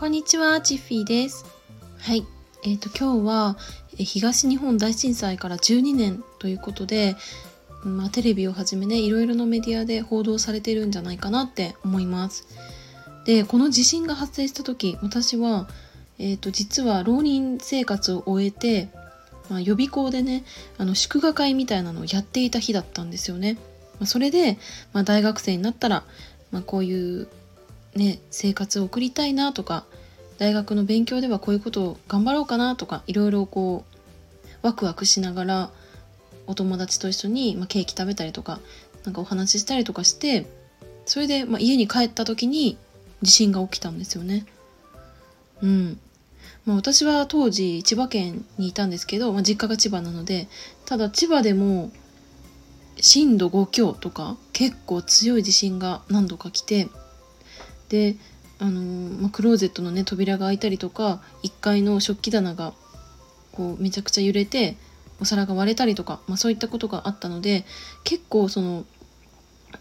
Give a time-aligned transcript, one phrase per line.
[0.00, 1.44] こんにちは、チッフィーです。
[1.98, 2.26] はい。
[2.64, 3.58] えっ、と、今日は
[3.98, 7.16] え東日本大震災から12年ということで、
[7.84, 12.46] まあ、テレビをはじめね、いろいろなメディアで報道されてるんじゃないかなって思います。
[13.26, 15.68] で、この地震が発生した時、私は、
[16.18, 18.88] えっ、と、実は浪人生活を終えて、
[19.50, 20.44] まあ、予備校でね、
[20.78, 23.58] あの、祝賀会みたいなのをやっていた日だったんですよね。
[23.98, 24.56] まあ、それで、
[24.94, 26.04] まあ、大学生になったら、
[26.52, 27.28] まあ、こういう
[27.94, 29.84] ね、生活を送りたいなとか
[30.40, 35.70] 大学の勉強ではこういうことを頑張ろうかなとかいろいろこうワクワクしながら
[36.46, 38.58] お友達と一緒に、まあ、ケーキ食べたりとか
[39.04, 40.46] なんかお話ししたりとかして
[41.04, 42.78] それで、まあ、家に帰った時に
[43.20, 44.46] 地震が起きたんですよね。
[45.62, 46.00] うん
[46.64, 50.48] まあ、私は当時千葉県にいたんですけど、まあ、実家が千葉なので
[50.86, 51.90] ただ千葉でも
[52.98, 56.88] 震度5強とか結構強い地震が何度か来て
[57.90, 58.16] で
[58.60, 62.74] あのーまあ、クローゼットのね扉が開いたりとか1階の食器棚が
[63.52, 64.76] こうめちゃくちゃ揺れて
[65.20, 67.64] お皿が割れたりとか、まあ、そういったことがあったので
[68.04, 68.84] 結構その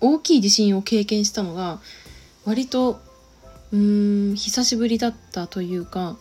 [0.00, 1.80] 大きい地震を経験したのが
[2.44, 3.00] 割と
[3.72, 6.16] うーん久しぶりだったというか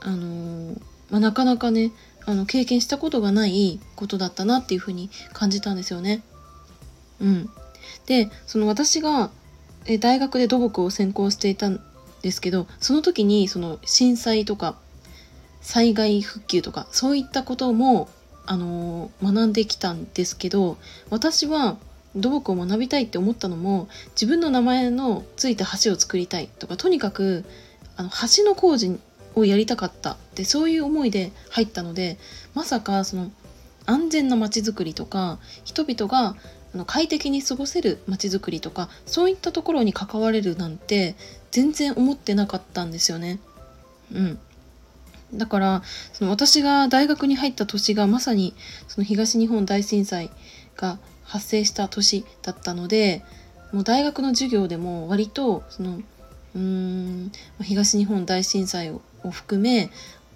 [0.00, 1.92] あのーまあ、なかなかね
[2.24, 6.22] あの経験したことがないことだったなっていうふうに感じたんですよね。
[7.20, 7.50] うん、
[8.06, 9.30] でその私が
[9.86, 11.80] え大学で土木を専攻していたん
[12.22, 14.76] ですけどその時にその震災とか
[15.60, 18.08] 災害復旧とかそういったことも、
[18.48, 20.78] あの学んできたんですけど
[21.10, 21.78] 私は
[22.14, 27.44] 土木を学びたいって思ったのも自分の名前のついた橋を作りたいとかとにかく
[27.96, 29.00] あの橋の工事
[29.34, 32.18] をやりたかったってそういう思いで入ったので
[32.54, 33.32] まさかその
[33.84, 36.36] 安全な街づくりとか人々が
[36.76, 41.16] あの快適に過ごせる街づくりとかそういったところに関われるなんて
[41.50, 43.38] 全然思ってなかったんですよね。
[44.12, 44.38] うん、
[45.32, 48.54] だからその私が大学に入った年がまさに
[48.88, 50.30] その東日本大震災
[50.76, 53.24] が発生した年だったので
[53.72, 55.96] もう大学の授業でも割とその
[56.54, 59.00] うーん東日本大震災を
[59.30, 59.88] 含め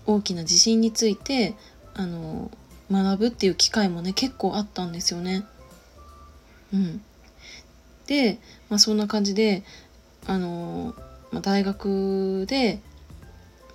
[0.07, 1.55] 大きな地震について
[1.93, 2.51] あの
[2.91, 5.45] 学ぶっていう機会もね結構あったんですよね。
[6.73, 7.03] うん、
[8.07, 8.39] で、
[8.69, 9.63] まあ、そんな感じで
[10.27, 10.95] あの、
[11.33, 12.81] まあ、大学で、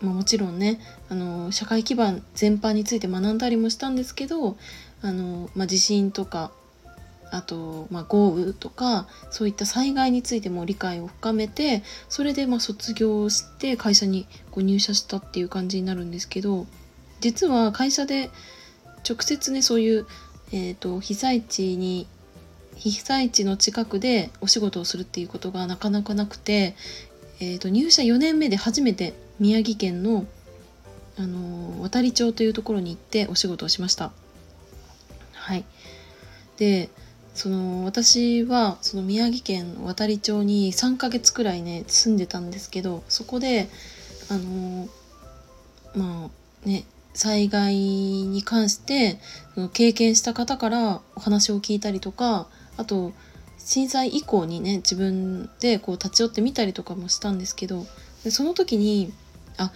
[0.02, 0.80] まあ、もちろんね
[1.10, 4.58] あの社会基盤全般について学んだりもしたんですけど
[5.02, 6.52] あの、まあ、地震とか
[7.32, 16.66] あと、まあ、豪雨とかそういった災害についても理解を深めてそれでまあ卒業して会社にこう入社したっていう感じになるんですけど
[17.20, 18.30] 実は会社で
[19.08, 20.08] 直接ねそういう、
[20.52, 22.08] えー、と被災地に
[22.76, 26.76] 被災地の近くでお仕事をするっていうことがなかなかなくて、
[27.40, 30.26] えー、と入社4年目で初めて宮城県の、
[31.18, 34.12] あのー渡町というところに行ってお仕事をしました。
[35.34, 35.64] はい、
[36.58, 36.90] で
[37.34, 43.70] その私はその宮城県渡里町に3ヶ月くらいね住んでたんですけどそこで
[44.30, 44.88] あの
[45.96, 46.30] ま
[46.66, 49.20] あね災害に関して
[49.54, 52.48] その経験した方からお話を聞いたりとか
[52.78, 53.14] あと
[53.58, 57.86] 震災以降にね自分でこう立ち寄ってみたりとかもしたんですけど
[58.24, 59.12] でその時に
[59.58, 59.72] あ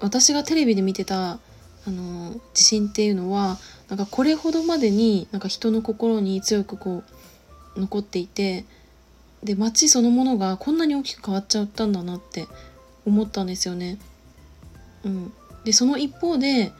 [0.00, 1.38] 私がテレビで見てた
[1.86, 7.04] あの地震っていうのはなんかこれほどまでになんか人の心に強くこ
[7.76, 8.64] う残っていて
[9.44, 12.46] で街そのものがこんなに大きく変わっちゃったんだなって
[13.06, 13.98] 思ったんですよね。
[15.04, 15.32] うん、
[15.64, 16.72] でその一方で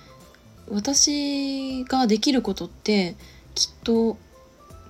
[0.69, 3.15] 私ができることって
[3.55, 4.19] きっと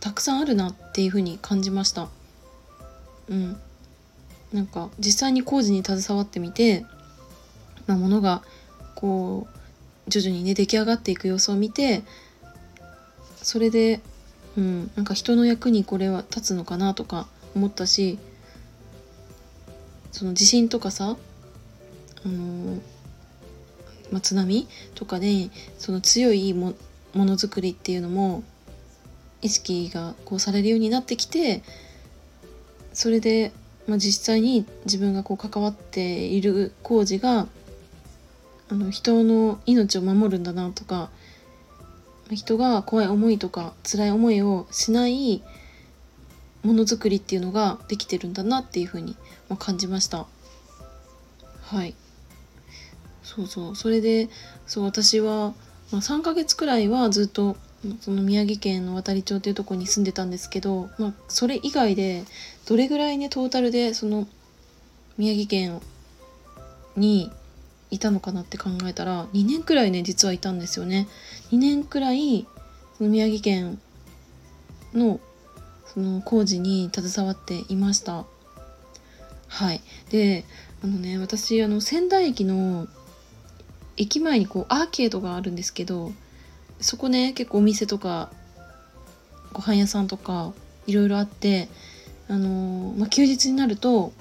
[0.06, 2.06] たくさんあるなっていうふうに感じました。
[3.28, 3.56] うん、
[4.52, 6.86] なんか実際に工事に携わってみて、
[7.88, 8.44] まあ、ものが
[8.94, 9.48] こ
[10.06, 12.04] う徐々にね出来上がっていく様子を見て
[13.42, 14.00] それで、
[14.56, 17.26] うん、なんか人の役にこれは立つのかなとか
[17.56, 18.20] 思ったし
[20.12, 21.16] その地震とかさ
[22.24, 22.80] あの
[24.12, 25.50] まあ、津波とかで
[25.80, 26.74] その強いも
[27.12, 28.44] ものづくりっていうのも
[29.46, 31.62] 意識がこうされるようになってきて
[32.92, 33.52] それで、
[33.86, 37.46] まあ、実際に自分がこう関わっている工事が
[38.68, 41.10] あの人の命を守るんだなとか
[42.30, 45.42] 人が怖い思いとか辛い思いをしない
[46.64, 49.16] ものづくりっていうのができてるんだなっていうふうに、
[49.48, 50.26] まあ、感じました。
[51.62, 51.94] はい
[53.22, 54.28] そうそうそれで
[54.66, 55.52] そう私は、
[55.90, 57.56] まあ、3ヶ月くらいはずっと
[58.00, 62.24] その宮城県の渡里町っていうところに住んでたんですけど、まあ、それ以外で
[62.66, 64.26] どれぐらいねトータルでその
[65.18, 65.80] 宮城県
[66.96, 67.30] に
[67.90, 71.06] いたのかなって考えたら2年くらいね実はいたんですよね。
[71.52, 72.46] 2年くらい
[72.98, 73.80] その宮城県
[74.92, 75.20] の
[75.86, 78.24] その工事に携わっていました。
[79.48, 79.80] はい
[80.10, 80.44] で
[80.82, 82.88] あのね私あの仙台駅の
[83.96, 86.12] 駅前にこうアーケードがあるんですけど
[86.80, 88.30] そこね結構お店とか
[89.52, 90.52] ご飯屋さんとか
[90.86, 91.68] いろいろあって
[92.28, 94.12] あのまあ、休日になると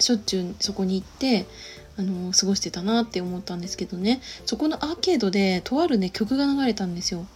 [0.00, 1.46] しょっちゅうそこに行って
[1.96, 7.26] あの過ごしてたなって思ったんですけどねそこのアーケードでとあるね曲が流れたんですよ。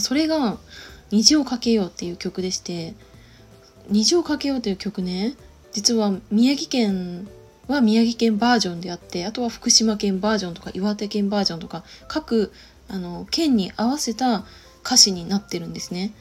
[0.00, 0.58] それが
[1.10, 2.94] 「虹をかけよう」っていう曲でして
[3.88, 5.34] 「虹をかけよう」という曲ね
[5.72, 7.26] 実は宮城県
[7.66, 12.52] は宮城県バージョンであってあとは福島県バージョンとか岩手県バージョンとか各
[12.88, 14.44] あの県に合わせた
[14.84, 16.12] 歌詞になってるんですね。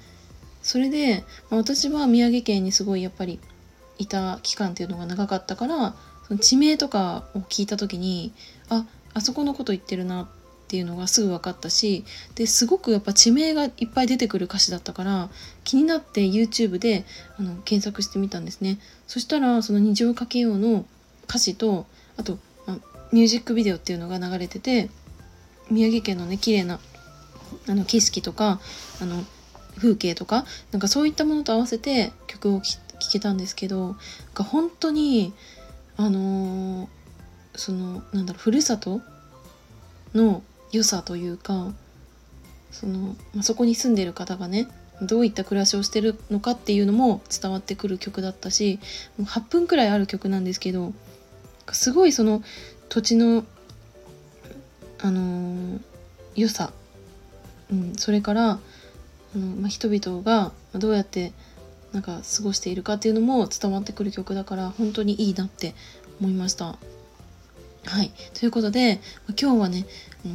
[0.62, 3.40] それで、まあ、私は宮城県にすごいやっぱり
[3.98, 5.96] いた期間っていうのが長かったから
[6.28, 8.34] その地名とかを聞いた時に
[8.70, 10.28] ああそこのこと言ってるなっ
[10.68, 12.04] ていうのがすぐ分かったし
[12.36, 15.30] ですごくやっぱ地名がいっぱい出てくる歌詞だったから
[15.64, 17.06] 気になって YouTube で
[17.38, 18.78] あの検索してみたんですね
[19.08, 20.86] そしたらその「二乗かけよう」の
[21.24, 21.86] 歌詞と
[22.18, 22.78] あと、まあ、
[23.14, 24.90] ミュージックビデオっていうのが流れてて
[25.70, 26.80] 宮城県のね綺麗な
[27.68, 28.60] あの景色とか
[29.02, 29.24] あの
[29.78, 32.78] 風景とかなんかそういったものと合わせて曲を聴
[33.12, 33.96] けたんですけど
[34.38, 35.34] な本当に
[35.98, 36.88] あのー、
[37.56, 39.02] そのなんだろうふるさと
[40.14, 41.72] の良さというか
[42.72, 44.68] その、まあ、そこに住んでる方がね
[45.02, 48.80] どういった暮らしをしてるのかっていうのも伝わってくる曲だったし
[49.18, 50.94] もう8分くらいある曲なんですけど
[51.72, 52.42] すごいその
[52.90, 53.44] 土地の
[55.00, 55.80] あのー、
[56.36, 56.72] 良さ、
[57.72, 58.60] うん、それからあ
[59.36, 61.34] の、まあ、人々がどうやって
[61.94, 65.74] なんか過ごしているかっていうのも伝わってくる曲だから本当にいいなって
[66.20, 66.78] 思いました。
[67.86, 68.12] はい。
[68.34, 69.00] ということで、
[69.40, 69.86] 今日はね、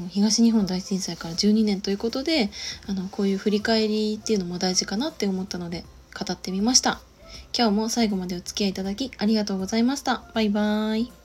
[0.08, 2.50] 東日本大震災から12年ということで、
[2.88, 5.84] あの、こういう振り返りっていうのも大事かなって思ったので、
[6.18, 7.00] 語ってみました。
[7.56, 10.22] 今日も最後までお付き合いいただきありがとうございました。
[10.34, 11.21] バイバーイ。